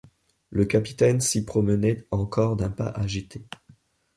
Le 0.49 0.65
capitaine 0.65 1.21
s’y 1.21 1.45
promenait 1.45 2.07
encore 2.09 2.55
d’un 2.55 2.71
pas 2.71 2.87
agité. 2.89 3.45